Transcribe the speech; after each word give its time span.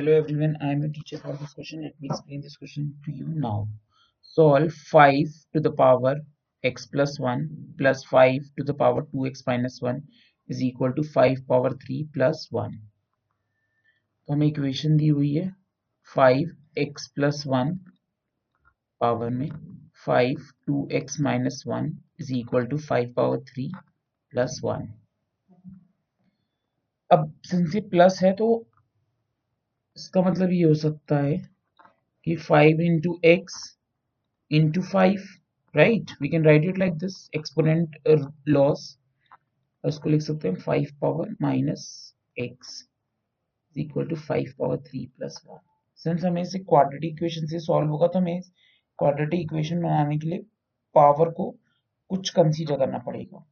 Hello 0.00 0.12
everyone, 0.16 0.56
I 0.62 0.72
am 0.72 0.80
your 0.80 0.88
teacher 0.88 1.18
for 1.18 1.34
this 1.34 1.52
question. 1.52 1.82
Let 1.82 1.92
me 2.00 2.08
explain 2.10 2.40
this 2.40 2.56
question 2.56 2.94
to 3.04 3.12
you 3.12 3.26
now. 3.28 3.68
Solve 4.22 4.72
5 4.72 5.26
to 5.52 5.60
the 5.60 5.72
power 5.72 6.14
x 6.64 6.86
plus 6.86 7.20
1 7.20 7.74
plus 7.76 8.02
5 8.04 8.40
to 8.56 8.64
the 8.64 8.72
power 8.72 9.02
2x 9.02 9.42
minus 9.46 9.82
1 9.82 10.02
is 10.48 10.62
equal 10.62 10.94
to 10.94 11.02
5 11.02 11.46
power 11.46 11.72
3 11.86 12.06
plus 12.14 12.48
1. 12.50 12.70
तो 14.26 14.32
हमें 14.32 14.46
equation 14.46 14.96
दी 14.96 15.08
हुई 15.18 15.34
है 15.34 15.44
5x 16.14 17.10
plus 17.18 17.44
1 17.58 17.76
power 19.00 19.30
में 19.30 19.50
5 20.06 20.48
2x 20.70 21.20
minus 21.28 21.62
1 21.66 21.92
is 22.18 22.32
equal 22.40 22.70
to 22.72 22.80
5 22.88 23.14
power 23.20 23.44
3 23.52 23.68
plus 24.32 24.58
1. 24.72 24.88
अब 27.12 27.32
since 27.52 27.76
plus 27.92 28.20
है 28.22 28.32
तो 28.42 28.50
इसका 30.00 30.20
मतलब 30.22 30.52
ये 30.52 30.62
हो 30.64 30.74
सकता 30.74 31.16
है 31.16 31.36
कि 32.26 32.36
five 32.36 32.80
into 32.80 33.18
x 33.24 33.56
into 34.50 34.82
five 34.82 35.24
right 35.74 36.10
we 36.22 36.28
can 36.28 36.44
write 36.44 36.64
it 36.64 36.78
like 36.78 36.94
this 36.98 37.16
exponent 37.36 37.96
laws 38.48 38.96
उसको 39.84 40.10
लिख 40.10 40.22
सकते 40.22 40.48
हैं 40.48 40.54
five 40.54 40.96
power 41.00 41.34
minus 41.42 41.84
x 42.38 42.88
equal 43.76 44.08
to 44.08 44.16
five 44.16 44.52
power 44.58 44.80
three 44.82 45.04
plus 45.16 45.40
one 45.46 45.58
since 46.00 46.24
हमें 46.24 46.42
इसे 46.42 46.58
क्वाड्रेटिक 46.58 47.12
इक्वेशन 47.12 47.46
से 47.46 47.58
सॉल्व 47.60 47.90
होगा 47.90 48.06
तो 48.06 48.18
हमें 48.18 48.40
क्वाड्रेटिक 48.98 49.40
इक्वेशन 49.40 49.82
बनाने 49.82 50.18
के 50.18 50.28
लिए 50.28 50.44
पावर 50.94 51.30
को 51.30 51.50
कुछ 52.10 52.30
कंसीडर 52.30 52.78
करना 52.78 52.98
पड़ेगा। 52.98 53.44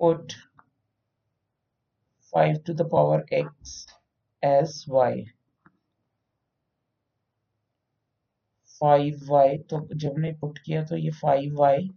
Put 0.00 0.32
five 2.32 2.62
to 2.66 2.74
the 2.74 2.88
power 2.92 3.24
x 3.32 3.86
as 4.42 4.84
y 4.88 5.24
five 8.80 9.20
y 9.30 9.56
तो 9.70 9.78
जब 9.94 10.10
हमने 10.10 10.32
पुट 10.32 10.58
किया 10.58 10.84
तो 10.84 10.96
ये 10.96 11.10
five 11.14 11.56
y 11.56 11.88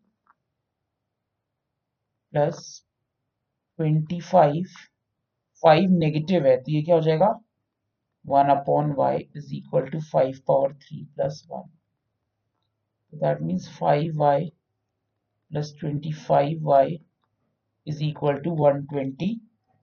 plus 2.34 2.60
twenty 3.80 4.20
five 4.22 4.66
five 5.64 5.92
negative 5.92 6.46
है 6.48 6.56
तो 6.58 6.72
ये 6.72 6.82
क्या 6.82 6.96
हो 6.96 7.02
जाएगा? 7.02 7.28
One 8.26 8.50
upon 8.50 8.92
y 8.98 9.18
is 9.38 9.54
equal 9.56 9.90
to 9.90 10.00
five 10.02 10.40
power 10.48 10.74
three 10.76 11.04
plus 11.06 11.44
one 11.52 11.70
that 13.14 13.42
means 13.42 13.70
five 13.78 14.20
y 14.20 14.50
plus 15.52 15.74
twenty 15.80 16.14
five 16.20 16.68
y 16.68 17.00
is 17.88 18.04
equal 18.04 18.42
to 18.42 18.56
one 18.58 18.86
twenty 18.86 19.36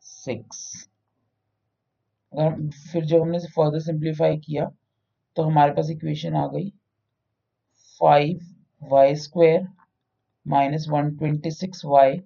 six 0.03 0.63
अगर 2.33 2.71
फिर 2.93 3.05
जब 3.05 3.21
हमने 3.23 3.39
फर्दर 3.55 3.81
सिंप्लीफाई 3.81 4.37
किया 4.39 4.71
तो 5.37 5.43
हमारे 5.43 5.73
पास 5.73 5.91
इक्वेशन 5.91 6.35
आ 6.37 6.47
गई 6.47 6.69
five 8.01 8.41
y 8.83 9.15
square 9.19 9.67
minus 10.47 10.87
one 10.91 11.11
twenty 11.17 11.51
six 11.51 11.85
y 11.85 12.19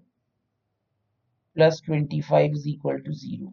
plus 1.57 1.83
twenty 1.87 2.21
five 2.21 2.55
is 2.55 2.69
equal 2.69 2.99
to 3.01 3.13
zero 3.15 3.53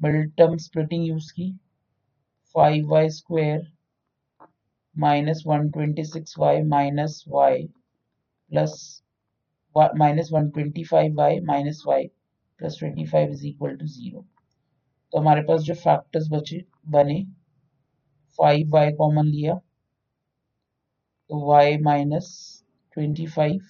middle 0.00 0.30
term 0.38 0.56
splitting 0.58 1.06
use 1.06 1.32
की 1.32 1.50
five 2.54 2.88
y 2.90 3.08
square 3.10 3.66
minus 4.96 5.42
one 5.46 5.70
twenty 5.70 6.04
six 6.04 6.38
y 6.38 6.62
minus 6.68 7.22
y 7.28 7.66
plus 8.50 8.74
minus 9.76 10.28
one 10.32 10.50
twenty 10.50 10.84
five 10.84 11.14
y 11.16 11.40
minus 11.44 11.82
y 11.86 12.06
plus 12.60 12.78
twenty 12.78 13.06
five 13.06 13.30
is 13.32 13.46
equal 13.46 13.76
to 13.76 13.86
zero 13.86 14.26
तो 15.12 15.18
हमारे 15.20 15.42
पास 15.42 15.60
जो 15.60 15.74
factors 15.74 16.28
बचे, 16.30 16.64
बने 16.88 17.22
five 18.38 18.70
Y 18.72 18.92
common 18.92 19.26
लिया 19.26 19.54
तो 21.30 21.40
Y 21.46 21.76
minus 21.82 22.28
twenty 22.92 23.26
five 23.26 23.60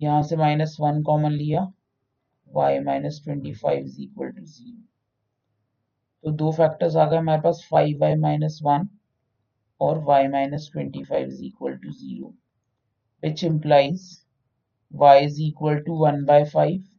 यहाँ 0.00 0.22
से 0.22 0.36
minus 0.36 0.76
one 0.80 1.02
common 1.02 1.32
लिया 1.32 1.66
y 2.50 2.78
minus 2.80 3.20
twenty 3.24 3.52
five 3.54 3.84
is 3.84 4.00
equal 4.02 4.30
to 4.30 4.44
zero 4.44 4.82
तो 6.24 6.30
दो 6.36 6.52
फैक्टर्स 6.52 6.96
आ 6.96 7.04
गए 7.10 7.16
हमारे 7.16 7.40
पास 7.40 7.66
फाइव 7.70 8.00
वाई 8.00 8.14
माइनस 8.20 8.58
वन 8.62 8.88
और 9.80 9.98
y 10.04 10.28
minus 10.28 10.68
twenty 10.72 11.04
five 11.04 11.28
is 11.28 11.44
equal 11.44 11.76
to 11.76 11.92
zero 11.92 12.34
which 13.22 13.44
implies 13.44 14.02
y 14.94 15.14
is 15.24 15.40
equal 15.40 15.80
to 15.86 15.92
1 16.10 16.24
by 16.24 16.44
5 16.44 16.97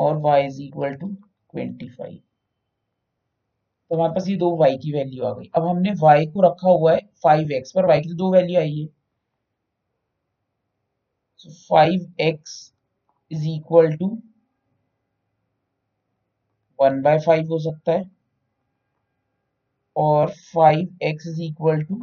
और 0.00 0.18
y 0.22 0.36
is 0.44 0.60
equal 0.62 0.94
to 0.96 1.08
twenty 1.08 1.88
five 1.88 2.18
तो 3.90 3.96
हमारे 3.96 4.12
पास 4.14 4.28
ये 4.28 4.36
दो 4.36 4.50
y 4.58 4.70
की 4.82 4.92
वैल्यू 4.92 5.24
आ 5.24 5.32
गई। 5.34 5.50
अब 5.56 5.66
हमने 5.68 5.90
y 5.94 6.32
को 6.32 6.42
रखा 6.42 6.68
हुआ 6.68 6.92
है 6.92 7.00
फाइव 7.22 7.50
एक्स 7.52 7.72
पर। 7.76 7.86
y 7.88 8.00
की 8.02 8.08
तो 8.08 8.14
दो 8.16 8.30
वैल्यू 8.32 8.58
आई 8.60 8.76
है। 8.78 8.86
Five 11.68 12.12
x 12.20 12.72
is 13.30 13.46
equal 13.48 13.96
to 13.96 14.06
one 16.78 17.00
by 17.02 17.18
five 17.26 17.48
हो 17.50 17.58
सकता 17.60 17.92
है। 17.92 18.10
और 19.96 20.30
five 20.54 20.98
x 21.02 21.26
is 21.28 21.42
equal 21.42 21.82
to 21.84 21.94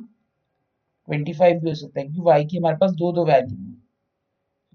twenty 1.08 1.34
five 1.34 1.60
भी 1.62 1.70
हो 1.70 1.76
सकता 1.76 2.00
है, 2.00 2.06
क्योंकि 2.08 2.30
y 2.32 2.50
की 2.50 2.58
हमारे 2.58 2.78
पास 2.78 2.92
दो 2.94 3.12
दो 3.12 3.26
value 3.26 3.58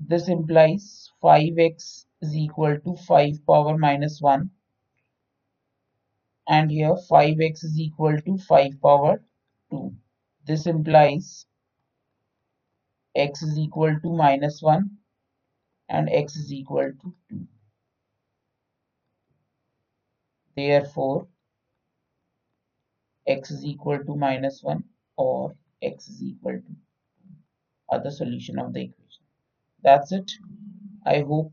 this 0.09 0.29
implies 0.29 0.89
five 1.23 1.59
x 1.61 1.89
is 2.23 2.35
equal 2.37 2.79
to 2.81 2.95
5 2.97 3.47
power 3.47 3.77
minus 3.77 4.21
1 4.21 4.51
and 6.49 6.71
here 6.71 6.97
5x 7.11 7.65
is 7.65 7.79
equal 7.79 8.21
to 8.27 8.37
5 8.39 8.81
power 8.83 9.23
2 9.71 9.93
this 10.47 10.67
implies 10.67 11.47
x 13.15 13.43
is 13.43 13.59
equal 13.59 13.99
to 14.05 14.13
minus 14.23 14.63
1 14.63 14.91
and 15.89 16.09
x 16.11 16.37
is 16.37 16.53
equal 16.53 16.93
to 17.03 17.15
2 17.31 17.47
therefore 20.57 21.27
x 23.27 23.51
is 23.51 23.65
equal 23.65 23.99
to 24.05 24.17
minus 24.17 24.63
1 24.63 24.83
or 25.17 25.55
x 25.83 26.09
is 26.09 26.23
equal 26.23 26.53
to 26.53 26.73
2 26.73 26.75
are 27.93 28.03
the 28.03 28.11
solution 28.11 28.59
of 28.59 28.73
the 28.73 28.83
equation. 28.85 29.23
That's 29.83 30.13
it. 30.13 30.33
I 31.05 31.21
hope 31.21 31.53